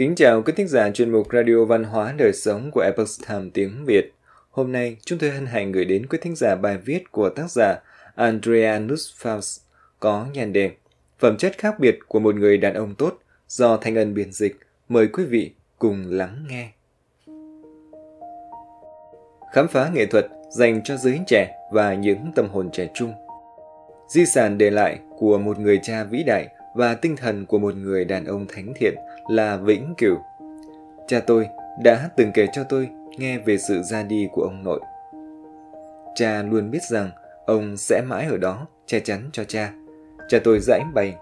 Kính 0.00 0.14
chào 0.14 0.42
quý 0.42 0.52
thính 0.56 0.68
giả 0.68 0.90
chuyên 0.90 1.12
mục 1.12 1.26
Radio 1.32 1.64
Văn 1.64 1.84
hóa 1.84 2.14
Đời 2.18 2.32
Sống 2.32 2.70
của 2.70 2.80
Epoch 2.80 3.08
Time 3.28 3.50
tiếng 3.54 3.84
Việt. 3.84 4.12
Hôm 4.50 4.72
nay, 4.72 4.96
chúng 5.04 5.18
tôi 5.18 5.30
hân 5.30 5.46
hạnh 5.46 5.72
gửi 5.72 5.84
đến 5.84 6.06
quý 6.06 6.18
thính 6.22 6.36
giả 6.36 6.54
bài 6.54 6.78
viết 6.84 7.12
của 7.12 7.28
tác 7.28 7.50
giả 7.50 7.80
Andrea 8.14 8.78
Nussfaus 8.78 9.60
có 9.98 10.26
nhan 10.32 10.52
đề 10.52 10.70
Phẩm 11.18 11.36
chất 11.36 11.58
khác 11.58 11.74
biệt 11.78 11.98
của 12.08 12.20
một 12.20 12.34
người 12.34 12.58
đàn 12.58 12.74
ông 12.74 12.94
tốt 12.94 13.18
do 13.48 13.76
Thanh 13.76 13.94
Ân 13.94 14.14
biên 14.14 14.32
dịch. 14.32 14.56
Mời 14.88 15.08
quý 15.08 15.24
vị 15.24 15.52
cùng 15.78 16.04
lắng 16.08 16.44
nghe. 16.48 16.68
Khám 19.52 19.68
phá 19.68 19.90
nghệ 19.94 20.06
thuật 20.06 20.26
dành 20.56 20.80
cho 20.84 20.96
giới 20.96 21.20
trẻ 21.26 21.54
và 21.72 21.94
những 21.94 22.32
tâm 22.34 22.48
hồn 22.48 22.70
trẻ 22.72 22.88
trung. 22.94 23.12
Di 24.08 24.26
sản 24.26 24.58
để 24.58 24.70
lại 24.70 24.98
của 25.18 25.38
một 25.38 25.58
người 25.58 25.80
cha 25.82 26.04
vĩ 26.04 26.22
đại 26.22 26.48
và 26.74 26.94
tinh 26.94 27.16
thần 27.16 27.46
của 27.46 27.58
một 27.58 27.74
người 27.76 28.04
đàn 28.04 28.24
ông 28.24 28.46
thánh 28.48 28.72
thiện 28.76 28.94
là 29.28 29.56
vĩnh 29.56 29.94
cửu. 29.98 30.16
Cha 31.08 31.20
tôi 31.20 31.46
đã 31.82 32.10
từng 32.16 32.32
kể 32.34 32.46
cho 32.52 32.64
tôi 32.64 32.88
nghe 33.18 33.38
về 33.38 33.58
sự 33.58 33.82
ra 33.82 34.02
đi 34.02 34.28
của 34.32 34.42
ông 34.42 34.64
nội. 34.64 34.80
Cha 36.14 36.42
luôn 36.42 36.70
biết 36.70 36.82
rằng 36.90 37.10
ông 37.46 37.76
sẽ 37.76 38.02
mãi 38.06 38.26
ở 38.26 38.36
đó 38.36 38.66
che 38.86 39.00
chắn 39.00 39.30
cho 39.32 39.44
cha. 39.44 39.72
Cha 40.28 40.38
tôi 40.44 40.58
giải 40.60 40.80
bày, 40.94 41.14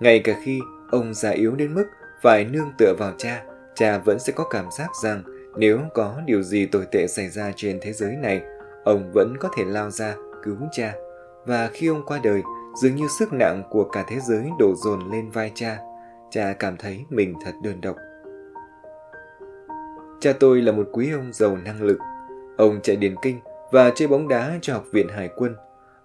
ngay 0.00 0.18
cả 0.18 0.34
khi 0.42 0.60
ông 0.90 1.14
già 1.14 1.30
yếu 1.30 1.54
đến 1.56 1.74
mức 1.74 1.86
phải 2.22 2.44
nương 2.44 2.72
tựa 2.78 2.94
vào 2.98 3.12
cha, 3.18 3.42
cha 3.74 3.98
vẫn 3.98 4.18
sẽ 4.18 4.32
có 4.32 4.44
cảm 4.50 4.66
giác 4.78 4.90
rằng 5.02 5.22
nếu 5.56 5.80
có 5.94 6.20
điều 6.26 6.42
gì 6.42 6.66
tồi 6.66 6.86
tệ 6.92 7.06
xảy 7.06 7.28
ra 7.28 7.52
trên 7.56 7.78
thế 7.82 7.92
giới 7.92 8.16
này, 8.16 8.42
ông 8.84 9.10
vẫn 9.14 9.36
có 9.40 9.48
thể 9.56 9.64
lao 9.64 9.90
ra 9.90 10.14
cứu 10.42 10.56
cha. 10.72 10.94
Và 11.46 11.70
khi 11.72 11.86
ông 11.86 12.02
qua 12.06 12.20
đời, 12.22 12.42
dường 12.74 12.96
như 12.96 13.08
sức 13.18 13.32
nặng 13.32 13.62
của 13.70 13.84
cả 13.84 14.04
thế 14.08 14.20
giới 14.20 14.50
đổ 14.58 14.74
dồn 14.76 15.10
lên 15.12 15.30
vai 15.30 15.52
cha. 15.54 15.78
Cha 16.30 16.54
cảm 16.58 16.76
thấy 16.76 17.04
mình 17.10 17.34
thật 17.44 17.52
đơn 17.62 17.80
độc. 17.80 17.96
Cha 20.20 20.32
tôi 20.40 20.62
là 20.62 20.72
một 20.72 20.88
quý 20.92 21.12
ông 21.12 21.32
giàu 21.32 21.56
năng 21.56 21.82
lực. 21.82 21.98
Ông 22.56 22.80
chạy 22.82 22.96
điền 22.96 23.14
kinh 23.22 23.40
và 23.72 23.90
chơi 23.94 24.08
bóng 24.08 24.28
đá 24.28 24.58
cho 24.62 24.74
học 24.74 24.84
viện 24.92 25.08
hải 25.08 25.28
quân. 25.36 25.56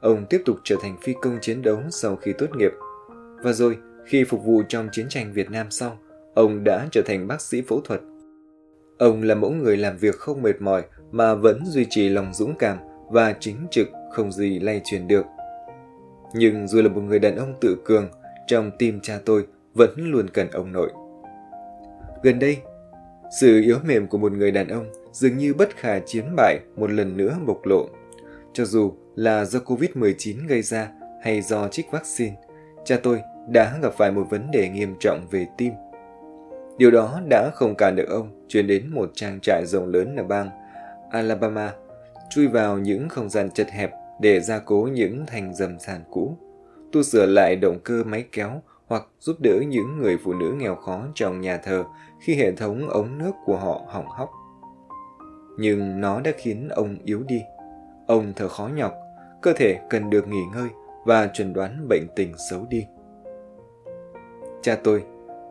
Ông 0.01 0.25
tiếp 0.29 0.41
tục 0.45 0.57
trở 0.63 0.75
thành 0.81 0.97
phi 1.01 1.13
công 1.21 1.37
chiến 1.41 1.61
đấu 1.61 1.79
sau 1.89 2.15
khi 2.15 2.33
tốt 2.33 2.47
nghiệp. 2.55 2.71
Và 3.43 3.51
rồi, 3.51 3.77
khi 4.05 4.23
phục 4.23 4.43
vụ 4.43 4.63
trong 4.69 4.89
chiến 4.91 5.05
tranh 5.09 5.33
Việt 5.33 5.51
Nam 5.51 5.71
xong, 5.71 5.97
ông 6.35 6.63
đã 6.63 6.87
trở 6.91 7.01
thành 7.05 7.27
bác 7.27 7.41
sĩ 7.41 7.61
phẫu 7.61 7.81
thuật. 7.81 8.01
Ông 8.97 9.23
là 9.23 9.35
mẫu 9.35 9.51
người 9.51 9.77
làm 9.77 9.97
việc 9.97 10.15
không 10.15 10.41
mệt 10.41 10.61
mỏi 10.61 10.83
mà 11.11 11.35
vẫn 11.35 11.65
duy 11.65 11.85
trì 11.89 12.09
lòng 12.09 12.33
dũng 12.33 12.55
cảm 12.59 12.77
và 13.09 13.35
chính 13.39 13.67
trực 13.71 13.87
không 14.11 14.31
gì 14.31 14.59
lay 14.59 14.81
truyền 14.85 15.07
được. 15.07 15.25
Nhưng 16.33 16.67
dù 16.67 16.81
là 16.81 16.89
một 16.89 17.01
người 17.01 17.19
đàn 17.19 17.35
ông 17.35 17.53
tự 17.61 17.77
cường, 17.85 18.09
trong 18.47 18.71
tim 18.79 18.99
cha 19.01 19.19
tôi 19.25 19.45
vẫn 19.73 19.91
luôn 19.97 20.29
cần 20.29 20.51
ông 20.51 20.71
nội. 20.71 20.91
Gần 22.23 22.39
đây, 22.39 22.57
sự 23.41 23.61
yếu 23.61 23.77
mềm 23.83 24.07
của 24.07 24.17
một 24.17 24.31
người 24.31 24.51
đàn 24.51 24.67
ông 24.67 24.85
dường 25.11 25.37
như 25.37 25.53
bất 25.53 25.75
khả 25.75 25.99
chiến 25.99 26.25
bại 26.35 26.59
một 26.75 26.91
lần 26.91 27.17
nữa 27.17 27.37
bộc 27.45 27.65
lộ. 27.65 27.89
Cho 28.53 28.65
dù 28.65 28.93
là 29.15 29.45
do 29.45 29.59
Covid-19 29.59 30.47
gây 30.47 30.61
ra 30.61 30.91
hay 31.23 31.41
do 31.41 31.67
trích 31.67 31.91
vaccine, 31.91 32.35
cha 32.85 32.97
tôi 33.03 33.21
đã 33.49 33.79
gặp 33.81 33.93
phải 33.97 34.11
một 34.11 34.27
vấn 34.29 34.51
đề 34.51 34.69
nghiêm 34.69 34.95
trọng 34.99 35.27
về 35.31 35.47
tim. 35.57 35.73
Điều 36.77 36.91
đó 36.91 37.21
đã 37.29 37.51
không 37.53 37.75
cản 37.75 37.95
được 37.95 38.09
ông 38.09 38.45
chuyển 38.47 38.67
đến 38.67 38.87
một 38.87 39.11
trang 39.15 39.39
trại 39.41 39.63
rộng 39.65 39.87
lớn 39.87 40.15
ở 40.15 40.23
bang 40.23 40.49
Alabama, 41.11 41.73
chui 42.29 42.47
vào 42.47 42.77
những 42.77 43.09
không 43.09 43.29
gian 43.29 43.51
chật 43.51 43.67
hẹp 43.69 43.91
để 44.21 44.39
gia 44.39 44.59
cố 44.59 44.89
những 44.93 45.25
thành 45.27 45.55
dầm 45.55 45.79
sàn 45.79 46.03
cũ, 46.11 46.37
tu 46.91 47.03
sửa 47.03 47.25
lại 47.25 47.55
động 47.55 47.79
cơ 47.83 48.03
máy 48.03 48.25
kéo 48.31 48.61
hoặc 48.87 49.07
giúp 49.19 49.35
đỡ 49.39 49.59
những 49.67 49.97
người 49.97 50.17
phụ 50.23 50.33
nữ 50.33 50.53
nghèo 50.57 50.75
khó 50.75 51.01
trong 51.15 51.41
nhà 51.41 51.57
thờ 51.57 51.83
khi 52.19 52.35
hệ 52.35 52.51
thống 52.51 52.89
ống 52.89 53.17
nước 53.17 53.31
của 53.45 53.57
họ 53.57 53.81
hỏng 53.87 54.07
hóc. 54.09 54.31
Nhưng 55.57 56.01
nó 56.01 56.21
đã 56.21 56.31
khiến 56.37 56.69
ông 56.69 56.97
yếu 57.05 57.23
đi. 57.27 57.41
Ông 58.07 58.33
thở 58.35 58.47
khó 58.47 58.69
nhọc, 58.75 58.93
cơ 59.41 59.53
thể 59.53 59.79
cần 59.89 60.09
được 60.09 60.27
nghỉ 60.27 60.43
ngơi 60.53 60.69
và 61.05 61.29
chuẩn 61.33 61.53
đoán 61.53 61.87
bệnh 61.87 62.07
tình 62.15 62.33
xấu 62.49 62.65
đi. 62.69 62.85
Cha 64.61 64.77
tôi, 64.83 65.03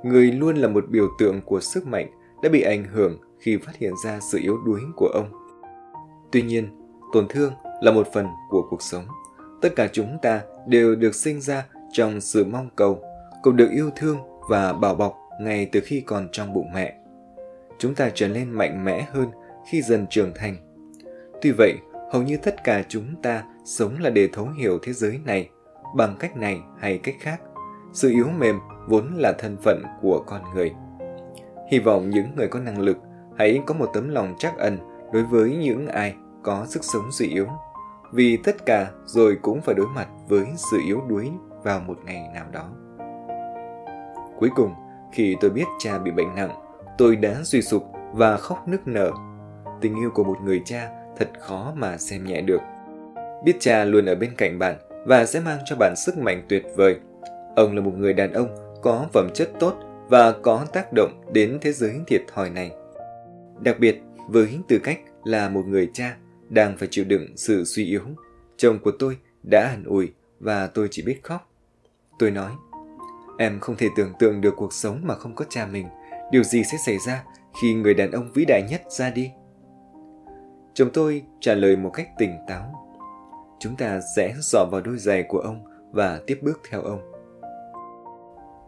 người 0.02 0.32
luôn 0.32 0.56
là 0.56 0.68
một 0.68 0.84
biểu 0.88 1.08
tượng 1.18 1.40
của 1.40 1.60
sức 1.60 1.86
mạnh, 1.86 2.06
đã 2.42 2.48
bị 2.48 2.62
ảnh 2.62 2.84
hưởng 2.84 3.18
khi 3.38 3.56
phát 3.56 3.76
hiện 3.76 3.92
ra 4.04 4.20
sự 4.32 4.38
yếu 4.42 4.58
đuối 4.66 4.80
của 4.96 5.08
ông. 5.08 5.26
Tuy 6.32 6.42
nhiên, 6.42 6.68
tổn 7.12 7.26
thương 7.28 7.52
là 7.80 7.92
một 7.92 8.08
phần 8.12 8.26
của 8.48 8.66
cuộc 8.70 8.82
sống. 8.82 9.04
Tất 9.60 9.68
cả 9.76 9.88
chúng 9.92 10.18
ta 10.22 10.42
đều 10.66 10.94
được 10.94 11.14
sinh 11.14 11.40
ra 11.40 11.66
trong 11.92 12.20
sự 12.20 12.44
mong 12.44 12.68
cầu, 12.76 13.02
cùng 13.42 13.56
được 13.56 13.70
yêu 13.70 13.90
thương 13.96 14.18
và 14.48 14.72
bảo 14.72 14.94
bọc 14.94 15.18
ngay 15.40 15.68
từ 15.72 15.80
khi 15.84 16.00
còn 16.00 16.28
trong 16.32 16.52
bụng 16.52 16.72
mẹ. 16.74 16.94
Chúng 17.78 17.94
ta 17.94 18.10
trở 18.14 18.28
nên 18.28 18.50
mạnh 18.50 18.84
mẽ 18.84 19.06
hơn 19.12 19.28
khi 19.70 19.82
dần 19.82 20.06
trưởng 20.10 20.32
thành. 20.34 20.56
Tuy 21.42 21.50
vậy, 21.50 21.74
hầu 22.12 22.22
như 22.22 22.36
tất 22.36 22.64
cả 22.64 22.82
chúng 22.88 23.22
ta 23.22 23.44
sống 23.64 23.94
là 24.00 24.10
để 24.10 24.28
thấu 24.32 24.48
hiểu 24.58 24.78
thế 24.82 24.92
giới 24.92 25.20
này 25.24 25.48
bằng 25.96 26.16
cách 26.18 26.36
này 26.36 26.60
hay 26.78 26.98
cách 26.98 27.16
khác. 27.20 27.40
Sự 27.92 28.10
yếu 28.10 28.26
mềm 28.38 28.58
vốn 28.88 29.14
là 29.16 29.32
thân 29.38 29.56
phận 29.62 29.82
của 30.02 30.24
con 30.26 30.42
người. 30.54 30.72
Hy 31.70 31.78
vọng 31.78 32.10
những 32.10 32.36
người 32.36 32.48
có 32.48 32.60
năng 32.60 32.80
lực 32.80 32.96
hãy 33.38 33.60
có 33.66 33.74
một 33.74 33.90
tấm 33.94 34.08
lòng 34.08 34.34
chắc 34.38 34.58
ẩn 34.58 34.78
đối 35.12 35.22
với 35.22 35.56
những 35.56 35.86
ai 35.86 36.14
có 36.42 36.66
sức 36.68 36.84
sống 36.84 37.12
suy 37.12 37.26
yếu 37.26 37.46
vì 38.12 38.36
tất 38.36 38.66
cả 38.66 38.90
rồi 39.04 39.38
cũng 39.42 39.60
phải 39.60 39.74
đối 39.74 39.86
mặt 39.86 40.08
với 40.28 40.46
sự 40.70 40.78
yếu 40.86 41.00
đuối 41.08 41.30
vào 41.62 41.80
một 41.80 41.98
ngày 42.04 42.28
nào 42.34 42.46
đó. 42.52 42.70
Cuối 44.38 44.50
cùng, 44.56 44.74
khi 45.12 45.36
tôi 45.40 45.50
biết 45.50 45.64
cha 45.78 45.98
bị 45.98 46.10
bệnh 46.10 46.34
nặng, 46.34 46.50
tôi 46.98 47.16
đã 47.16 47.34
suy 47.44 47.62
sụp 47.62 47.84
và 48.12 48.36
khóc 48.36 48.68
nức 48.68 48.88
nở. 48.88 49.10
Tình 49.80 49.96
yêu 49.96 50.10
của 50.14 50.24
một 50.24 50.36
người 50.42 50.62
cha 50.64 50.90
thật 51.16 51.28
khó 51.40 51.72
mà 51.76 51.96
xem 51.98 52.24
nhẹ 52.24 52.40
được. 52.40 52.60
Biết 53.44 53.56
cha 53.60 53.84
luôn 53.84 54.06
ở 54.06 54.14
bên 54.14 54.30
cạnh 54.36 54.58
bạn 54.58 54.76
và 55.06 55.26
sẽ 55.26 55.40
mang 55.40 55.58
cho 55.64 55.76
bạn 55.76 55.94
sức 55.96 56.18
mạnh 56.18 56.42
tuyệt 56.48 56.66
vời. 56.76 57.00
Ông 57.56 57.74
là 57.74 57.82
một 57.82 57.92
người 57.96 58.12
đàn 58.12 58.32
ông 58.32 58.48
có 58.82 59.06
phẩm 59.12 59.28
chất 59.34 59.50
tốt 59.60 59.74
và 60.08 60.32
có 60.32 60.64
tác 60.72 60.92
động 60.92 61.22
đến 61.32 61.58
thế 61.60 61.72
giới 61.72 62.00
thiệt 62.06 62.22
thòi 62.34 62.50
này. 62.50 62.72
Đặc 63.60 63.78
biệt, 63.78 64.02
với 64.28 64.58
tư 64.68 64.78
cách 64.78 64.98
là 65.24 65.48
một 65.48 65.66
người 65.66 65.90
cha 65.92 66.16
đang 66.48 66.76
phải 66.78 66.88
chịu 66.90 67.04
đựng 67.04 67.36
sự 67.36 67.64
suy 67.64 67.84
yếu. 67.84 68.02
Chồng 68.56 68.78
của 68.78 68.92
tôi 68.98 69.18
đã 69.50 69.68
hẳn 69.68 69.84
ủi 69.84 70.12
và 70.40 70.66
tôi 70.66 70.88
chỉ 70.90 71.02
biết 71.02 71.20
khóc. 71.22 71.50
Tôi 72.18 72.30
nói, 72.30 72.52
em 73.38 73.60
không 73.60 73.76
thể 73.76 73.88
tưởng 73.96 74.12
tượng 74.18 74.40
được 74.40 74.54
cuộc 74.56 74.72
sống 74.72 75.00
mà 75.04 75.14
không 75.14 75.34
có 75.34 75.44
cha 75.48 75.66
mình. 75.66 75.86
Điều 76.32 76.42
gì 76.42 76.64
sẽ 76.64 76.78
xảy 76.86 76.98
ra 77.06 77.24
khi 77.60 77.74
người 77.74 77.94
đàn 77.94 78.10
ông 78.10 78.32
vĩ 78.34 78.44
đại 78.44 78.62
nhất 78.70 78.82
ra 78.88 79.10
đi? 79.10 79.30
Chồng 80.74 80.90
tôi 80.92 81.22
trả 81.40 81.54
lời 81.54 81.76
một 81.76 81.90
cách 81.90 82.08
tỉnh 82.18 82.36
táo. 82.48 82.88
Chúng 83.60 83.76
ta 83.76 84.00
sẽ 84.16 84.34
dò 84.40 84.64
vào 84.70 84.80
đôi 84.80 84.98
giày 84.98 85.22
của 85.22 85.38
ông 85.38 85.64
và 85.92 86.20
tiếp 86.26 86.38
bước 86.42 86.60
theo 86.70 86.82
ông. 86.82 87.12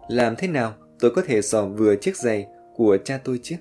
Làm 0.08 0.34
thế 0.38 0.48
nào 0.48 0.72
tôi 1.00 1.10
có 1.10 1.22
thể 1.26 1.42
dò 1.42 1.66
vừa 1.66 1.96
chiếc 1.96 2.16
giày 2.16 2.46
của 2.76 2.98
cha 3.04 3.18
tôi 3.24 3.40
chứ? 3.42 3.56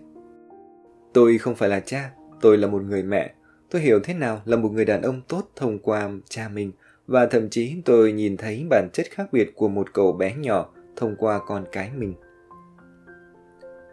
Tôi 1.14 1.38
không 1.38 1.56
phải 1.56 1.70
là 1.70 1.80
cha, 1.80 2.12
tôi 2.42 2.58
là 2.58 2.68
một 2.68 2.82
người 2.82 3.04
mẹ 3.04 3.34
Tôi 3.70 3.82
hiểu 3.82 4.00
thế 4.04 4.14
nào 4.14 4.42
là 4.46 4.58
một 4.58 4.70
người 4.70 4.86
đàn 4.86 5.02
ông 5.02 5.22
tốt 5.28 5.50
thông 5.56 5.80
qua 5.80 6.10
cha 6.30 6.50
mình 6.50 6.72
và 7.08 7.26
thậm 7.26 7.50
chí 7.50 7.76
tôi 7.86 8.12
nhìn 8.12 8.38
thấy 8.38 8.66
bản 8.70 8.90
chất 8.94 9.06
khác 9.12 9.34
biệt 9.34 9.52
của 9.56 9.68
một 9.68 9.94
cậu 9.94 10.12
bé 10.12 10.36
nhỏ 10.36 10.70
thông 10.96 11.16
qua 11.16 11.40
con 11.48 11.66
cái 11.72 11.92
mình. 11.96 12.14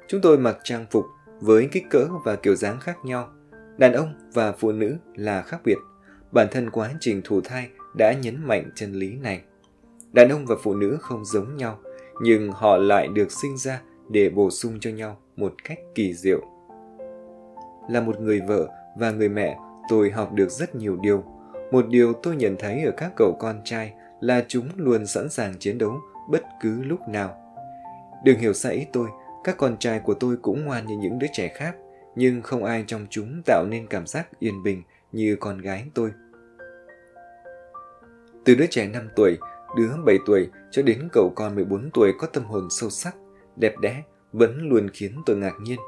Chúng 0.09 0.21
tôi 0.21 0.39
mặc 0.39 0.59
trang 0.65 0.87
phục 0.91 1.07
với 1.41 1.69
kích 1.73 1.85
cỡ 1.91 2.07
và 2.25 2.37
kiểu 2.37 2.55
dáng 2.55 2.81
khác 2.81 2.97
nhau. 3.05 3.29
Đàn 3.77 3.93
ông 3.93 4.15
và 4.35 4.53
phụ 4.53 4.73
nữ 4.73 4.97
là 5.15 5.43
khác 5.43 5.61
biệt. 5.65 5.79
Bản 6.33 6.47
thân 6.51 6.71
quá 6.71 6.91
trình 7.01 7.21
thụ 7.25 7.41
thai 7.41 7.69
đã 7.97 8.13
nhấn 8.23 8.47
mạnh 8.47 8.71
chân 8.75 8.93
lý 8.93 9.17
này. 9.17 9.43
Đàn 10.13 10.29
ông 10.29 10.47
và 10.47 10.57
phụ 10.63 10.75
nữ 10.75 10.97
không 11.01 11.25
giống 11.25 11.57
nhau, 11.57 11.79
nhưng 12.23 12.53
họ 12.53 12.77
lại 12.77 13.09
được 13.09 13.33
sinh 13.33 13.57
ra 13.57 13.83
để 14.11 14.31
bổ 14.31 14.51
sung 14.51 14.81
cho 14.81 14.91
nhau 14.91 15.17
một 15.37 15.55
cách 15.65 15.79
kỳ 15.95 16.15
diệu. 16.15 16.41
Là 17.91 18.01
một 18.01 18.21
người 18.21 18.41
vợ 18.41 18.69
và 18.99 19.11
người 19.11 19.29
mẹ, 19.29 19.59
tôi 19.89 20.11
học 20.11 20.33
được 20.33 20.51
rất 20.51 20.75
nhiều 20.75 20.97
điều. 20.97 21.25
Một 21.71 21.89
điều 21.89 22.13
tôi 22.13 22.37
nhận 22.37 22.57
thấy 22.59 22.83
ở 22.85 22.93
các 22.97 23.13
cậu 23.17 23.37
con 23.39 23.61
trai 23.65 23.93
là 24.21 24.45
chúng 24.49 24.69
luôn 24.77 25.07
sẵn 25.07 25.29
sàng 25.29 25.55
chiến 25.59 25.79
đấu 25.79 26.01
bất 26.31 26.43
cứ 26.61 26.83
lúc 26.83 27.01
nào. 27.09 27.37
Đừng 28.25 28.39
hiểu 28.39 28.53
sai 28.53 28.75
ý 28.75 28.87
tôi, 28.93 29.09
các 29.45 29.57
con 29.57 29.77
trai 29.79 30.01
của 30.01 30.15
tôi 30.15 30.37
cũng 30.43 30.65
ngoan 30.65 30.87
như 30.87 30.97
những 30.97 31.19
đứa 31.19 31.27
trẻ 31.33 31.49
khác, 31.49 31.77
nhưng 32.17 32.43
không 32.43 32.65
ai 32.65 32.85
trong 32.87 33.07
chúng 33.11 33.43
tạo 33.47 33.67
nên 33.69 33.87
cảm 33.87 34.07
giác 34.07 34.29
yên 34.39 34.63
bình 34.63 34.83
như 35.13 35.37
con 35.41 35.59
gái 35.59 35.85
tôi. 35.95 36.11
Từ 38.45 38.55
đứa 38.55 38.67
trẻ 38.67 38.89
5 38.89 39.09
tuổi, 39.17 39.39
đứa 39.77 39.91
7 40.07 40.19
tuổi 40.27 40.49
cho 40.71 40.83
đến 40.83 41.09
cậu 41.13 41.33
con 41.37 41.55
14 41.55 41.91
tuổi 41.95 42.13
có 42.19 42.27
tâm 42.27 42.45
hồn 42.45 42.69
sâu 42.71 42.91
sắc, 42.91 43.17
đẹp 43.57 43.75
đẽ 43.81 44.03
vẫn 44.33 44.69
luôn 44.69 44.91
khiến 44.93 45.23
tôi 45.27 45.37
ngạc 45.37 45.55
nhiên. 45.63 45.79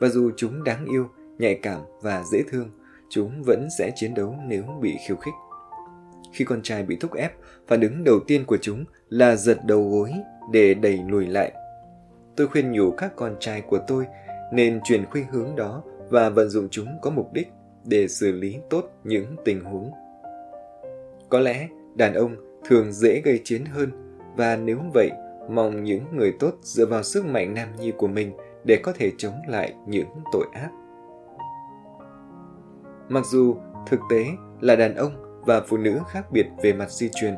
Và 0.00 0.08
dù 0.08 0.30
chúng 0.36 0.64
đáng 0.64 0.86
yêu, 0.86 1.08
nhạy 1.38 1.58
cảm 1.62 1.80
và 2.02 2.22
dễ 2.32 2.42
thương, 2.50 2.70
chúng 3.10 3.42
vẫn 3.42 3.68
sẽ 3.78 3.90
chiến 3.94 4.14
đấu 4.14 4.34
nếu 4.46 4.62
bị 4.80 4.96
khiêu 5.06 5.16
khích. 5.16 5.34
Khi 6.32 6.44
con 6.44 6.62
trai 6.62 6.82
bị 6.82 6.96
thúc 6.96 7.14
ép, 7.14 7.32
phản 7.66 7.80
ứng 7.80 8.04
đầu 8.04 8.20
tiên 8.26 8.44
của 8.46 8.58
chúng 8.62 8.84
là 9.08 9.36
giật 9.36 9.58
đầu 9.64 9.88
gối 9.90 10.12
để 10.52 10.74
đẩy 10.74 11.00
lùi 11.08 11.26
lại. 11.26 11.52
tôi 12.36 12.48
khuyên 12.48 12.72
nhủ 12.72 12.90
các 12.90 13.16
con 13.16 13.36
trai 13.40 13.60
của 13.60 13.78
tôi 13.86 14.06
nên 14.52 14.80
chuyển 14.84 15.06
khuynh 15.06 15.26
hướng 15.30 15.56
đó 15.56 15.82
và 16.10 16.30
vận 16.30 16.48
dụng 16.48 16.68
chúng 16.70 16.88
có 17.02 17.10
mục 17.10 17.32
đích 17.32 17.48
để 17.84 18.08
xử 18.08 18.32
lý 18.32 18.56
tốt 18.70 18.84
những 19.04 19.36
tình 19.44 19.64
huống. 19.64 19.90
Có 21.28 21.38
lẽ 21.38 21.68
đàn 21.94 22.14
ông 22.14 22.36
thường 22.64 22.92
dễ 22.92 23.20
gây 23.24 23.40
chiến 23.44 23.64
hơn 23.64 23.90
và 24.36 24.56
nếu 24.56 24.78
vậy, 24.94 25.10
mong 25.50 25.84
những 25.84 26.04
người 26.16 26.32
tốt 26.40 26.52
dựa 26.62 26.86
vào 26.86 27.02
sức 27.02 27.26
mạnh 27.26 27.54
nam 27.54 27.68
nhi 27.78 27.92
của 27.96 28.06
mình 28.06 28.32
để 28.64 28.80
có 28.82 28.92
thể 28.92 29.12
chống 29.18 29.34
lại 29.48 29.74
những 29.86 30.08
tội 30.32 30.46
ác. 30.52 30.70
Mặc 33.08 33.26
dù 33.26 33.56
thực 33.86 34.00
tế 34.10 34.26
là 34.60 34.76
đàn 34.76 34.94
ông 34.94 35.42
và 35.46 35.60
phụ 35.60 35.76
nữ 35.76 36.00
khác 36.08 36.32
biệt 36.32 36.46
về 36.62 36.72
mặt 36.72 36.90
di 36.90 37.08
truyền, 37.14 37.34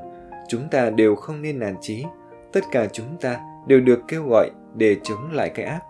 chúng 0.49 0.69
ta 0.71 0.91
đều 0.91 1.15
không 1.15 1.43
nên 1.43 1.59
nản 1.59 1.77
chí. 1.81 2.05
Tất 2.53 2.61
cả 2.73 2.87
chúng 2.93 3.17
ta 3.21 3.41
đều 3.67 3.81
được 3.81 4.01
kêu 4.09 4.29
gọi 4.29 4.51
để 4.75 4.97
chống 5.03 5.33
lại 5.33 5.51
cái 5.55 5.67
ác. 5.67 5.81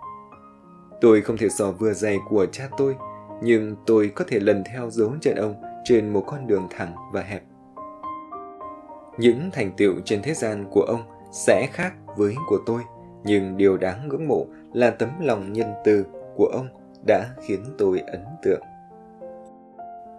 Tôi 1.00 1.21
không 1.23 1.37
thể 1.37 1.49
sò 1.49 1.71
vừa 1.71 1.93
dày 1.93 2.19
của 2.29 2.47
cha 2.47 2.69
tôi, 2.77 2.97
nhưng 3.43 3.77
tôi 3.87 4.12
có 4.15 4.25
thể 4.29 4.41
lần 4.41 4.65
theo 4.73 4.91
dấu 4.91 5.12
chân 5.21 5.35
ông 5.35 5.55
trên 5.85 6.12
một 6.12 6.25
con 6.26 6.47
đường 6.47 6.67
thẳng 6.71 6.94
và 7.12 7.23
hẹp. 7.23 7.43
Những 9.19 9.50
thành 9.53 9.73
tựu 9.76 9.94
trên 10.05 10.23
thế 10.23 10.35
gian 10.35 10.65
của 10.71 10.83
ông 10.83 11.03
sẽ 11.33 11.69
khác 11.73 11.93
với 12.17 12.35
của 12.49 12.59
tôi, 12.67 12.83
nhưng 13.25 13.56
điều 13.56 13.76
đáng 13.76 14.09
ngưỡng 14.09 14.29
mộ 14.29 14.47
là 14.73 14.91
tấm 14.91 15.09
lòng 15.21 15.53
nhân 15.53 15.73
từ 15.85 16.06
của 16.37 16.47
ông 16.47 16.69
đã 17.06 17.25
khiến 17.43 17.65
tôi 17.79 18.00
ấn 18.06 18.25
tượng. 18.43 18.62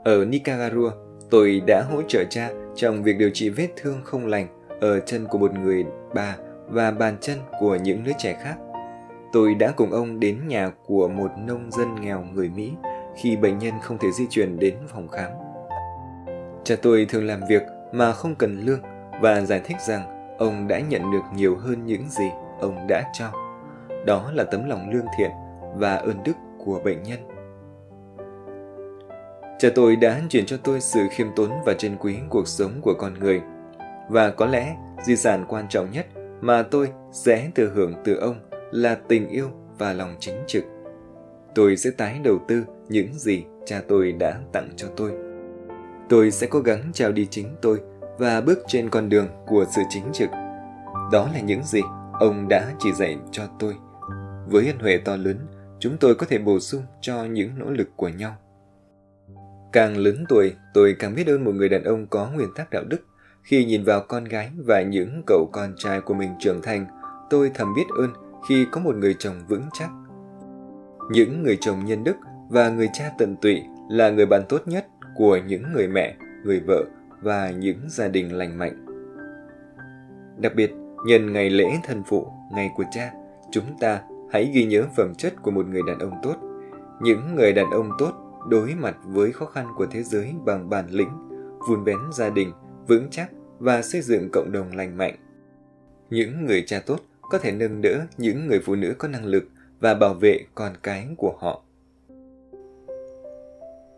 Ở 0.04 0.26
Nicaragua, 0.26 0.92
tôi 1.30 1.62
đã 1.68 1.84
hỗ 1.92 2.02
trợ 2.08 2.24
cha 2.30 2.50
trong 2.76 3.04
việc 3.04 3.18
điều 3.18 3.30
trị 3.34 3.50
vết 3.50 3.68
thương 3.76 4.02
không 4.04 4.28
lành 4.28 4.48
ở 4.82 5.00
chân 5.00 5.28
của 5.28 5.38
một 5.38 5.54
người 5.54 5.86
bà 6.16 6.36
và 6.68 6.92
bàn 6.92 7.18
chân 7.22 7.38
của 7.60 7.76
những 7.76 8.04
đứa 8.04 8.12
trẻ 8.18 8.40
khác. 8.44 8.56
Tôi 9.34 9.56
đã 9.56 9.72
cùng 9.72 9.92
ông 9.92 10.20
đến 10.20 10.48
nhà 10.48 10.72
của 10.86 11.08
một 11.08 11.32
nông 11.38 11.72
dân 11.72 11.96
nghèo 12.02 12.24
người 12.34 12.50
Mỹ 12.50 12.72
khi 13.16 13.36
bệnh 13.36 13.58
nhân 13.58 13.74
không 13.82 13.98
thể 13.98 14.12
di 14.12 14.28
chuyển 14.30 14.60
đến 14.60 14.76
phòng 14.88 15.08
khám. 15.08 15.32
Cha 16.64 16.76
tôi 16.82 17.06
thường 17.10 17.26
làm 17.26 17.42
việc 17.50 17.62
mà 17.92 18.12
không 18.12 18.36
cần 18.36 18.60
lương 18.60 18.82
và 19.22 19.42
giải 19.42 19.62
thích 19.64 19.78
rằng 19.88 20.36
ông 20.38 20.68
đã 20.68 20.80
nhận 20.80 21.12
được 21.12 21.24
nhiều 21.36 21.58
hơn 21.58 21.86
những 21.86 22.10
gì 22.10 22.30
ông 22.60 22.88
đã 22.88 23.04
cho. 23.14 23.32
Đó 24.06 24.32
là 24.34 24.44
tấm 24.44 24.70
lòng 24.70 24.90
lương 24.90 25.06
thiện 25.18 25.32
và 25.76 25.96
ơn 25.96 26.24
đức 26.24 26.36
của 26.66 26.80
bệnh 26.84 27.04
nhân. 27.04 27.20
Cha 29.62 29.70
tôi 29.76 29.96
đã 29.96 30.22
truyền 30.30 30.46
cho 30.46 30.58
tôi 30.58 30.82
sự 30.82 31.08
khiêm 31.12 31.28
tốn 31.36 31.52
và 31.66 31.74
trân 31.74 31.98
quý 31.98 32.16
cuộc 32.30 32.48
sống 32.48 32.72
của 32.82 32.94
con 32.94 33.14
người. 33.20 33.42
Và 34.10 34.30
có 34.30 34.46
lẽ 34.46 34.76
di 35.06 35.16
sản 35.16 35.46
quan 35.48 35.66
trọng 35.70 35.92
nhất 35.92 36.08
mà 36.42 36.64
tôi 36.64 36.90
sẽ 37.12 37.52
thừa 37.56 37.72
hưởng 37.76 37.94
từ 38.04 38.16
ông 38.16 38.36
là 38.72 38.96
tình 39.08 39.28
yêu 39.28 39.50
và 39.78 39.94
lòng 39.94 40.16
chính 40.20 40.36
trực. 40.48 40.64
Tôi 41.56 41.78
sẽ 41.78 41.92
tái 41.92 42.20
đầu 42.24 42.40
tư 42.48 42.64
những 42.90 43.14
gì 43.14 43.44
cha 43.66 43.82
tôi 43.88 44.12
đã 44.12 44.40
tặng 44.54 44.70
cho 44.76 44.88
tôi. 44.98 45.12
Tôi 46.10 46.32
sẽ 46.32 46.48
cố 46.48 46.60
gắng 46.60 46.92
trao 46.94 47.12
đi 47.12 47.28
chính 47.32 47.56
tôi 47.62 47.80
và 48.18 48.42
bước 48.42 48.60
trên 48.68 48.90
con 48.90 49.10
đường 49.10 49.28
của 49.48 49.66
sự 49.76 49.82
chính 49.90 50.06
trực. 50.14 50.30
Đó 51.12 51.30
là 51.34 51.40
những 51.40 51.64
gì 51.64 51.82
ông 52.20 52.48
đã 52.50 52.74
chỉ 52.80 52.94
dạy 52.94 53.18
cho 53.32 53.44
tôi. 53.60 53.76
Với 54.48 54.68
ân 54.68 54.80
huệ 54.80 54.98
to 54.98 55.16
lớn, 55.16 55.38
chúng 55.80 55.98
tôi 56.00 56.16
có 56.16 56.26
thể 56.30 56.38
bổ 56.38 56.60
sung 56.60 56.82
cho 57.02 57.24
những 57.24 57.52
nỗ 57.60 57.70
lực 57.70 57.90
của 57.96 58.10
nhau. 58.10 58.36
Càng 59.72 59.98
lớn 59.98 60.26
tuổi, 60.30 60.54
tôi 60.74 60.96
càng 61.00 61.16
biết 61.16 61.28
ơn 61.28 61.44
một 61.44 61.52
người 61.52 61.70
đàn 61.70 61.84
ông 61.84 62.08
có 62.08 62.30
nguyên 62.34 62.50
tắc 62.56 62.70
đạo 62.70 62.84
đức. 62.88 63.02
Khi 63.44 63.66
nhìn 63.66 63.84
vào 63.84 64.02
con 64.08 64.24
gái 64.24 64.52
và 64.66 64.82
những 64.82 65.22
cậu 65.28 65.50
con 65.54 65.74
trai 65.78 66.02
của 66.02 66.14
mình 66.14 66.30
trưởng 66.40 66.62
thành, 66.62 66.86
tôi 67.30 67.52
thầm 67.54 67.74
biết 67.76 67.86
ơn 67.98 68.10
khi 68.50 68.66
có 68.72 68.82
một 68.82 68.96
người 68.96 69.16
chồng 69.20 69.36
vững 69.48 69.64
chắc. 69.74 69.90
Những 71.12 71.44
người 71.44 71.58
chồng 71.62 71.86
nhân 71.86 72.04
đức 72.04 72.16
và 72.50 72.70
người 72.70 72.90
cha 72.94 73.12
tận 73.18 73.36
tụy 73.42 73.62
là 73.90 74.10
người 74.10 74.26
bạn 74.26 74.42
tốt 74.50 74.62
nhất 74.66 74.88
của 75.16 75.38
những 75.38 75.64
người 75.74 75.88
mẹ, 75.88 76.16
người 76.44 76.60
vợ 76.60 76.84
và 77.22 77.50
những 77.50 77.80
gia 77.90 78.08
đình 78.08 78.38
lành 78.38 78.58
mạnh. 78.58 78.86
Đặc 80.38 80.56
biệt, 80.56 80.72
nhân 81.06 81.34
ngày 81.34 81.50
lễ 81.50 81.66
thần 81.84 82.04
phụ, 82.08 82.28
ngày 82.52 82.70
của 82.76 82.84
cha, 82.92 83.12
chúng 83.52 83.78
ta 83.80 84.02
hãy 84.32 84.52
ghi 84.54 84.66
nhớ 84.66 84.84
phẩm 84.96 85.16
chất 85.16 85.34
của 85.42 85.52
một 85.52 85.68
người 85.68 85.82
đàn 85.88 86.00
ông 86.00 86.14
tốt. 86.24 86.36
Những 87.02 87.36
người 87.36 87.54
đàn 87.54 87.72
ông 87.72 87.90
tốt 88.00 88.21
đối 88.50 88.76
mặt 88.76 88.98
với 89.06 89.32
khó 89.32 89.46
khăn 89.46 89.68
của 89.78 89.86
thế 89.86 90.04
giới 90.04 90.34
bằng 90.46 90.70
bản 90.70 90.88
lĩnh, 90.90 91.10
vun 91.68 91.84
bén 91.84 91.98
gia 92.14 92.30
đình, 92.30 92.52
vững 92.88 93.08
chắc 93.12 93.32
và 93.60 93.82
xây 93.82 94.02
dựng 94.02 94.30
cộng 94.34 94.52
đồng 94.52 94.76
lành 94.76 94.98
mạnh. 94.98 95.16
Những 96.10 96.46
người 96.46 96.64
cha 96.68 96.80
tốt 96.86 97.00
có 97.22 97.38
thể 97.38 97.52
nâng 97.52 97.82
đỡ 97.82 98.06
những 98.18 98.48
người 98.48 98.60
phụ 98.66 98.76
nữ 98.76 98.96
có 98.98 99.08
năng 99.08 99.26
lực 99.26 99.44
và 99.80 99.94
bảo 99.94 100.14
vệ 100.14 100.40
con 100.56 100.74
cái 100.84 101.08
của 101.18 101.38
họ. 101.40 101.64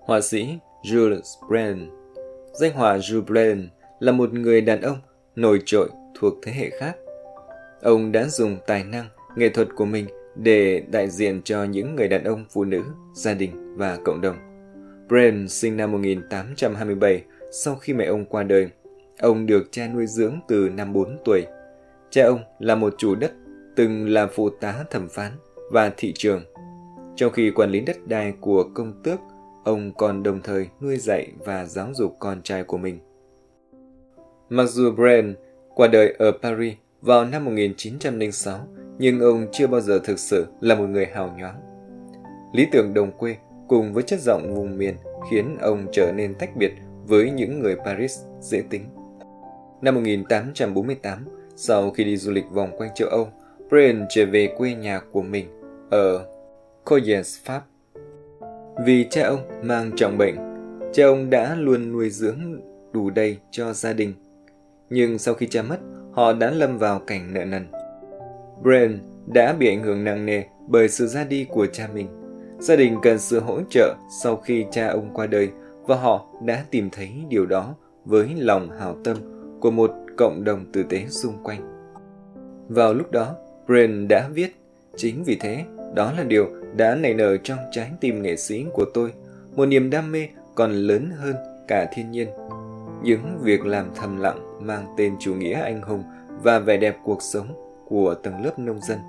Họa 0.02 0.22
sĩ 0.22 0.58
Jules 0.84 1.48
Brennan 1.50 1.90
Danh 2.54 2.74
họa 2.74 2.98
Jules 2.98 3.26
Brennan 3.26 3.70
là 4.00 4.12
một 4.12 4.34
người 4.34 4.62
đàn 4.62 4.82
ông 4.82 4.98
nổi 5.36 5.62
trội 5.66 5.90
thuộc 6.20 6.34
thế 6.42 6.52
hệ 6.52 6.70
khác. 6.80 6.96
Ông 7.82 8.12
đã 8.12 8.28
dùng 8.28 8.58
tài 8.68 8.84
năng, 8.84 9.06
nghệ 9.36 9.50
thuật 9.50 9.68
của 9.76 9.86
mình 9.86 10.06
để 10.36 10.84
đại 10.92 11.10
diện 11.10 11.42
cho 11.44 11.64
những 11.64 11.96
người 11.96 12.08
đàn 12.08 12.24
ông, 12.24 12.46
phụ 12.50 12.64
nữ, 12.64 12.84
gia 13.14 13.34
đình 13.34 13.63
và 13.76 13.98
cộng 14.06 14.22
đồng. 14.22 14.36
Brand 15.08 15.52
sinh 15.52 15.78
năm 15.78 15.92
1827 15.92 17.24
sau 17.52 17.76
khi 17.76 17.94
mẹ 17.94 18.06
ông 18.06 18.26
qua 18.26 18.44
đời. 18.44 18.70
Ông 19.20 19.46
được 19.46 19.72
cha 19.72 19.88
nuôi 19.88 20.08
dưỡng 20.08 20.40
từ 20.48 20.70
năm 20.70 20.94
4 20.94 21.18
tuổi. 21.26 21.46
Cha 22.10 22.26
ông 22.26 22.40
là 22.60 22.76
một 22.76 22.96
chủ 22.98 23.16
đất, 23.16 23.32
từng 23.76 24.10
là 24.10 24.28
phụ 24.28 24.50
tá 24.50 24.84
thẩm 24.90 25.10
phán 25.10 25.32
và 25.72 25.92
thị 25.98 26.14
trường. 26.16 26.44
Trong 27.16 27.32
khi 27.32 27.52
quản 27.52 27.70
lý 27.70 27.80
đất 27.80 28.08
đai 28.08 28.34
của 28.42 28.64
công 28.74 29.04
tước, 29.04 29.20
ông 29.64 29.92
còn 29.98 30.24
đồng 30.24 30.42
thời 30.42 30.68
nuôi 30.82 30.98
dạy 30.98 31.32
và 31.46 31.66
giáo 31.66 31.90
dục 31.94 32.16
con 32.20 32.42
trai 32.42 32.64
của 32.64 32.78
mình. 32.78 33.00
Mặc 34.50 34.66
dù 34.66 34.92
Brand 34.92 35.36
qua 35.76 35.88
đời 35.88 36.16
ở 36.20 36.32
Paris 36.42 36.74
vào 37.02 37.26
năm 37.26 37.46
1906, 37.46 38.68
nhưng 38.98 39.20
ông 39.20 39.48
chưa 39.52 39.68
bao 39.68 39.82
giờ 39.82 40.00
thực 40.04 40.20
sự 40.20 40.46
là 40.62 40.76
một 40.76 40.88
người 40.88 41.06
hào 41.06 41.36
nhoáng. 41.38 41.62
Lý 42.54 42.68
tưởng 42.72 42.94
đồng 42.94 43.12
quê 43.12 43.36
cùng 43.68 43.94
với 43.94 44.04
chất 44.04 44.20
giọng 44.20 44.56
vùng 44.56 44.78
miền 44.78 44.96
khiến 45.32 45.58
ông 45.62 45.86
trở 45.92 46.12
nên 46.16 46.36
tách 46.36 46.56
biệt 46.56 46.72
với 47.08 47.32
những 47.32 47.60
người 47.60 47.76
Paris 47.86 48.20
dễ 48.40 48.62
tính. 48.70 48.84
Năm 49.82 49.96
1848, 49.96 51.26
sau 51.56 51.92
khi 51.92 52.04
đi 52.04 52.18
du 52.18 52.32
lịch 52.32 52.46
vòng 52.52 52.72
quanh 52.78 52.90
châu 52.96 53.08
Âu, 53.10 53.28
Brian 53.70 54.06
trở 54.10 54.26
về 54.26 54.54
quê 54.58 54.74
nhà 54.74 55.02
của 55.12 55.22
mình 55.22 55.46
ở 55.90 56.26
Coyens, 56.86 57.40
Pháp. 57.44 57.62
Vì 58.86 59.08
cha 59.10 59.28
ông 59.28 59.40
mang 59.62 59.92
trọng 59.96 60.18
bệnh, 60.18 60.36
cha 60.94 61.06
ông 61.06 61.30
đã 61.30 61.56
luôn 61.56 61.92
nuôi 61.92 62.10
dưỡng 62.10 62.62
đủ 62.94 63.10
đầy 63.10 63.38
cho 63.52 63.74
gia 63.74 63.94
đình. 63.94 64.14
Nhưng 64.90 65.18
sau 65.18 65.34
khi 65.34 65.48
cha 65.48 65.62
mất, 65.62 65.78
họ 66.12 66.34
đã 66.34 66.52
lâm 66.52 66.78
vào 66.78 67.00
cảnh 67.00 67.34
nợ 67.34 67.46
nần. 67.46 67.68
Brian 68.62 69.00
đã 69.34 69.54
bị 69.54 69.68
ảnh 69.68 69.84
hưởng 69.84 70.04
nặng 70.04 70.26
nề 70.26 70.44
bởi 70.68 70.90
sự 70.90 71.08
ra 71.08 71.24
đi 71.24 71.46
của 71.50 71.66
cha 71.66 71.90
mình. 71.94 72.08
Gia 72.64 72.76
đình 72.76 72.98
cần 73.02 73.20
sự 73.20 73.40
hỗ 73.40 73.60
trợ 73.70 73.96
sau 74.10 74.36
khi 74.36 74.66
cha 74.72 74.88
ông 74.88 75.10
qua 75.14 75.28
đời 75.28 75.50
và 75.86 75.96
họ 75.96 76.26
đã 76.44 76.64
tìm 76.72 76.90
thấy 76.90 77.12
điều 77.30 77.46
đó 77.46 77.76
với 78.06 78.30
lòng 78.38 78.70
hào 78.80 78.96
tâm 79.04 79.18
của 79.60 79.72
một 79.72 79.92
cộng 80.18 80.44
đồng 80.44 80.66
tử 80.72 80.84
tế 80.90 81.06
xung 81.08 81.44
quanh. 81.44 81.90
Vào 82.70 82.94
lúc 82.94 83.12
đó, 83.12 83.36
Brent 83.68 84.10
đã 84.10 84.30
viết, 84.34 84.56
chính 84.96 85.24
vì 85.24 85.38
thế, 85.42 85.64
đó 85.96 86.12
là 86.18 86.24
điều 86.24 86.48
đã 86.76 86.96
nảy 86.96 87.14
nở 87.14 87.38
trong 87.38 87.60
trái 87.72 87.92
tim 88.00 88.22
nghệ 88.22 88.36
sĩ 88.36 88.66
của 88.74 88.86
tôi, 88.94 89.14
một 89.56 89.66
niềm 89.66 89.90
đam 89.90 90.12
mê 90.12 90.28
còn 90.56 90.72
lớn 90.72 91.12
hơn 91.18 91.36
cả 91.68 91.90
thiên 91.94 92.12
nhiên. 92.12 92.28
Những 93.04 93.40
việc 93.42 93.66
làm 93.66 93.90
thầm 93.96 94.18
lặng 94.18 94.68
mang 94.68 94.86
tên 94.98 95.16
chủ 95.20 95.36
nghĩa 95.36 95.62
anh 95.62 95.82
hùng 95.82 96.04
và 96.44 96.60
vẻ 96.60 96.78
đẹp 96.78 96.98
cuộc 97.04 97.22
sống 97.22 97.48
của 97.86 98.16
tầng 98.24 98.46
lớp 98.46 98.60
nông 98.60 98.80
dân. 98.82 99.00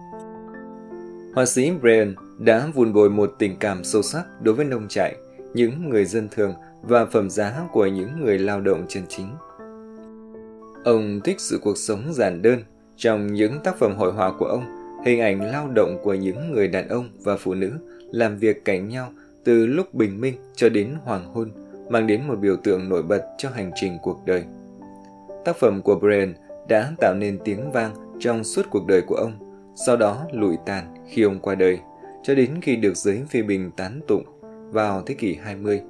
Họa 1.34 1.46
sĩ 1.46 1.70
Brian 1.80 2.14
đã 2.38 2.66
vun 2.74 2.92
bồi 2.92 3.10
một 3.10 3.34
tình 3.38 3.56
cảm 3.56 3.84
sâu 3.84 4.02
sắc 4.02 4.24
đối 4.42 4.54
với 4.54 4.64
nông 4.64 4.88
trại, 4.88 5.14
những 5.54 5.90
người 5.90 6.04
dân 6.04 6.28
thường 6.30 6.54
và 6.82 7.06
phẩm 7.06 7.30
giá 7.30 7.66
của 7.72 7.86
những 7.86 8.10
người 8.20 8.38
lao 8.38 8.60
động 8.60 8.84
chân 8.88 9.02
chính. 9.08 9.28
Ông 10.84 11.20
thích 11.24 11.40
sự 11.40 11.58
cuộc 11.62 11.78
sống 11.78 12.12
giản 12.12 12.42
đơn, 12.42 12.62
trong 12.96 13.32
những 13.32 13.60
tác 13.64 13.76
phẩm 13.78 13.96
hội 13.96 14.12
họa 14.12 14.32
của 14.38 14.46
ông, 14.46 14.64
hình 15.04 15.20
ảnh 15.20 15.52
lao 15.52 15.68
động 15.68 15.98
của 16.02 16.14
những 16.14 16.52
người 16.52 16.68
đàn 16.68 16.88
ông 16.88 17.08
và 17.22 17.36
phụ 17.36 17.54
nữ 17.54 17.72
làm 18.12 18.38
việc 18.38 18.64
cạnh 18.64 18.88
nhau 18.88 19.12
từ 19.44 19.66
lúc 19.66 19.94
bình 19.94 20.20
minh 20.20 20.34
cho 20.56 20.68
đến 20.68 20.94
hoàng 21.04 21.24
hôn 21.34 21.50
mang 21.90 22.06
đến 22.06 22.20
một 22.28 22.36
biểu 22.40 22.56
tượng 22.56 22.88
nổi 22.88 23.02
bật 23.02 23.22
cho 23.38 23.50
hành 23.50 23.70
trình 23.74 23.98
cuộc 24.02 24.22
đời. 24.26 24.44
Tác 25.44 25.56
phẩm 25.56 25.82
của 25.82 25.98
Brian 25.98 26.34
đã 26.68 26.92
tạo 27.00 27.14
nên 27.14 27.38
tiếng 27.44 27.72
vang 27.72 27.94
trong 28.20 28.44
suốt 28.44 28.62
cuộc 28.70 28.86
đời 28.86 29.02
của 29.02 29.16
ông, 29.16 29.43
sau 29.74 29.96
đó 29.96 30.26
lụi 30.32 30.56
tàn 30.66 30.94
khi 31.08 31.22
ông 31.22 31.40
qua 31.40 31.54
đời, 31.54 31.78
cho 32.22 32.34
đến 32.34 32.50
khi 32.62 32.76
được 32.76 32.96
giới 32.96 33.22
phê 33.30 33.42
bình 33.42 33.70
tán 33.76 34.00
tụng 34.08 34.24
vào 34.70 35.02
thế 35.06 35.14
kỷ 35.14 35.34
20. 35.34 35.80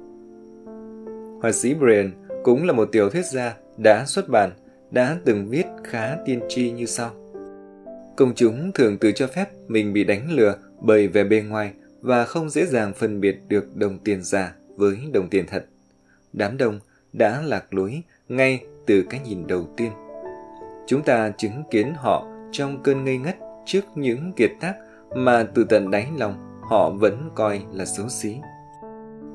Họa 1.41 1.51
sĩ 1.51 1.73
Brian 1.73 2.11
cũng 2.43 2.65
là 2.65 2.73
một 2.73 2.89
tiểu 2.91 3.09
thuyết 3.09 3.25
gia 3.25 3.55
đã 3.77 4.05
xuất 4.05 4.29
bản 4.29 4.51
đã 4.91 5.17
từng 5.25 5.47
viết 5.47 5.65
khá 5.83 6.17
tiên 6.25 6.39
tri 6.49 6.71
như 6.71 6.85
sau. 6.85 7.11
Công 8.15 8.35
chúng 8.35 8.71
thường 8.71 8.97
tự 8.97 9.11
cho 9.11 9.27
phép 9.27 9.49
mình 9.67 9.93
bị 9.93 10.03
đánh 10.03 10.31
lừa 10.31 10.57
bởi 10.81 11.07
vẻ 11.07 11.23
bề 11.23 11.41
ngoài 11.41 11.71
và 12.01 12.25
không 12.25 12.49
dễ 12.49 12.65
dàng 12.65 12.93
phân 12.93 13.21
biệt 13.21 13.37
được 13.47 13.75
đồng 13.75 13.99
tiền 13.99 14.23
giả 14.23 14.55
với 14.75 14.97
đồng 15.13 15.29
tiền 15.29 15.45
thật. 15.47 15.65
Đám 16.33 16.57
đông 16.57 16.79
đã 17.13 17.41
lạc 17.41 17.73
lối 17.73 18.01
ngay 18.29 18.63
từ 18.85 19.03
cái 19.09 19.19
nhìn 19.25 19.47
đầu 19.47 19.67
tiên. 19.77 19.91
Chúng 20.87 21.03
ta 21.03 21.31
chứng 21.37 21.63
kiến 21.71 21.93
họ 21.95 22.27
trong 22.51 22.83
cơn 22.83 23.03
ngây 23.03 23.17
ngất 23.17 23.37
trước 23.65 23.81
những 23.95 24.31
kiệt 24.35 24.51
tác 24.59 24.73
mà 25.15 25.47
từ 25.53 25.63
tận 25.69 25.91
đáy 25.91 26.07
lòng 26.17 26.61
họ 26.61 26.89
vẫn 26.89 27.29
coi 27.35 27.61
là 27.73 27.85
xấu 27.85 28.09
xí. 28.09 28.35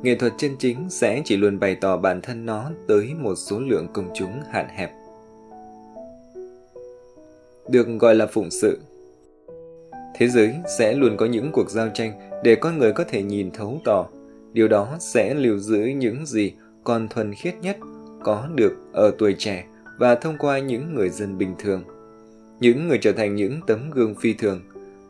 Nghệ 0.02 0.14
thuật 0.14 0.32
chân 0.38 0.56
chính 0.58 0.90
sẽ 0.90 1.22
chỉ 1.24 1.36
luôn 1.36 1.58
bày 1.58 1.74
tỏ 1.74 1.96
bản 1.96 2.20
thân 2.20 2.46
nó 2.46 2.70
tới 2.88 3.14
một 3.18 3.34
số 3.34 3.60
lượng 3.60 3.86
công 3.92 4.10
chúng 4.14 4.42
hạn 4.50 4.68
hẹp. 4.68 4.92
Được 7.68 7.86
gọi 7.98 8.14
là 8.14 8.26
phụng 8.26 8.50
sự 8.50 8.78
Thế 10.14 10.28
giới 10.28 10.54
sẽ 10.78 10.92
luôn 10.92 11.16
có 11.16 11.26
những 11.26 11.52
cuộc 11.52 11.70
giao 11.70 11.88
tranh 11.94 12.12
để 12.44 12.54
con 12.54 12.78
người 12.78 12.92
có 12.92 13.04
thể 13.04 13.22
nhìn 13.22 13.50
thấu 13.50 13.80
tỏ. 13.84 14.06
Điều 14.52 14.68
đó 14.68 14.96
sẽ 15.00 15.34
lưu 15.34 15.58
giữ 15.58 15.78
những 15.78 16.26
gì 16.26 16.52
còn 16.84 17.08
thuần 17.08 17.34
khiết 17.34 17.54
nhất 17.62 17.76
có 18.22 18.48
được 18.54 18.72
ở 18.92 19.12
tuổi 19.18 19.34
trẻ 19.38 19.64
và 19.98 20.14
thông 20.14 20.38
qua 20.38 20.58
những 20.58 20.94
người 20.94 21.08
dân 21.08 21.38
bình 21.38 21.54
thường. 21.58 21.84
Những 22.60 22.88
người 22.88 22.98
trở 22.98 23.12
thành 23.12 23.34
những 23.34 23.60
tấm 23.66 23.90
gương 23.90 24.14
phi 24.14 24.32
thường. 24.32 24.60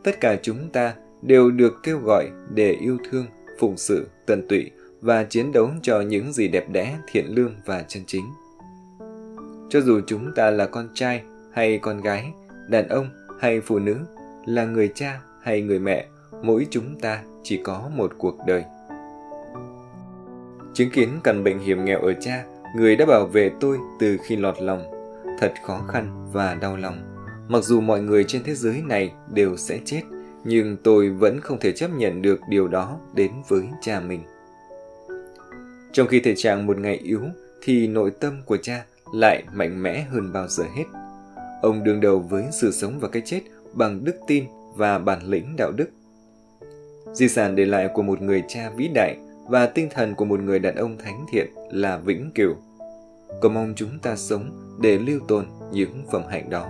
Tất 0.03 0.19
cả 0.19 0.37
chúng 0.41 0.69
ta 0.69 0.95
đều 1.21 1.51
được 1.51 1.73
kêu 1.83 1.99
gọi 1.99 2.29
để 2.53 2.71
yêu 2.71 2.97
thương, 3.09 3.25
phụng 3.59 3.77
sự, 3.77 4.07
tận 4.25 4.47
tụy 4.47 4.71
và 5.01 5.23
chiến 5.23 5.51
đấu 5.51 5.69
cho 5.81 6.01
những 6.01 6.33
gì 6.33 6.47
đẹp 6.47 6.69
đẽ, 6.69 6.97
thiện 7.11 7.25
lương 7.29 7.55
và 7.65 7.83
chân 7.87 8.03
chính. 8.07 8.25
Cho 9.69 9.81
dù 9.81 10.01
chúng 10.07 10.31
ta 10.35 10.51
là 10.51 10.65
con 10.65 10.89
trai 10.93 11.21
hay 11.53 11.79
con 11.79 12.01
gái, 12.01 12.31
đàn 12.69 12.87
ông 12.87 13.09
hay 13.39 13.61
phụ 13.61 13.79
nữ, 13.79 13.95
là 14.45 14.65
người 14.65 14.91
cha 14.95 15.21
hay 15.41 15.61
người 15.61 15.79
mẹ, 15.79 16.07
mỗi 16.43 16.67
chúng 16.69 16.99
ta 16.99 17.23
chỉ 17.43 17.61
có 17.63 17.89
một 17.95 18.11
cuộc 18.17 18.37
đời. 18.47 18.63
Chứng 20.73 20.91
kiến 20.91 21.09
căn 21.23 21.43
bệnh 21.43 21.59
hiểm 21.59 21.85
nghèo 21.85 22.01
ở 22.01 22.13
cha, 22.13 22.45
người 22.77 22.95
đã 22.95 23.05
bảo 23.05 23.25
vệ 23.25 23.51
tôi 23.59 23.77
từ 23.99 24.17
khi 24.23 24.35
lọt 24.35 24.61
lòng. 24.61 24.83
Thật 25.39 25.53
khó 25.65 25.81
khăn 25.87 26.29
và 26.33 26.57
đau 26.61 26.77
lòng. 26.77 27.10
Mặc 27.51 27.63
dù 27.63 27.81
mọi 27.81 28.01
người 28.01 28.23
trên 28.23 28.43
thế 28.43 28.55
giới 28.55 28.81
này 28.81 29.11
đều 29.33 29.57
sẽ 29.57 29.79
chết, 29.85 30.01
nhưng 30.43 30.77
tôi 30.83 31.09
vẫn 31.09 31.39
không 31.41 31.59
thể 31.59 31.71
chấp 31.71 31.87
nhận 31.87 32.21
được 32.21 32.39
điều 32.49 32.67
đó 32.67 32.99
đến 33.15 33.31
với 33.47 33.61
cha 33.81 33.99
mình. 33.99 34.21
Trong 35.91 36.07
khi 36.07 36.19
thể 36.19 36.33
trạng 36.37 36.65
một 36.65 36.77
ngày 36.77 36.95
yếu, 36.95 37.21
thì 37.61 37.87
nội 37.87 38.11
tâm 38.19 38.41
của 38.45 38.57
cha 38.57 38.85
lại 39.13 39.43
mạnh 39.53 39.83
mẽ 39.83 40.05
hơn 40.09 40.33
bao 40.33 40.47
giờ 40.47 40.63
hết. 40.75 40.83
Ông 41.61 41.83
đương 41.83 42.01
đầu 42.01 42.19
với 42.19 42.43
sự 42.61 42.71
sống 42.71 42.99
và 42.99 43.07
cái 43.07 43.21
chết 43.25 43.41
bằng 43.73 44.03
đức 44.03 44.15
tin 44.27 44.45
và 44.75 44.99
bản 44.99 45.19
lĩnh 45.25 45.55
đạo 45.57 45.71
đức. 45.71 45.89
Di 47.13 47.27
sản 47.27 47.55
để 47.55 47.65
lại 47.65 47.89
của 47.93 48.01
một 48.01 48.21
người 48.21 48.43
cha 48.47 48.71
vĩ 48.75 48.87
đại 48.93 49.17
và 49.49 49.65
tinh 49.65 49.89
thần 49.91 50.15
của 50.15 50.25
một 50.25 50.39
người 50.39 50.59
đàn 50.59 50.75
ông 50.75 50.97
thánh 50.97 51.25
thiện 51.31 51.47
là 51.71 51.97
vĩnh 51.97 52.31
cửu. 52.35 52.55
Cầu 53.41 53.51
mong 53.51 53.73
chúng 53.75 53.99
ta 54.01 54.15
sống 54.15 54.77
để 54.81 54.97
lưu 54.97 55.19
tồn 55.27 55.45
những 55.71 56.03
phẩm 56.11 56.23
hạnh 56.29 56.49
đó. 56.49 56.69